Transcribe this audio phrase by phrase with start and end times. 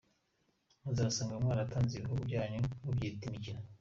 [0.83, 3.61] Muzasanga mwaratanze igihugu cyanyu mubyita imikino.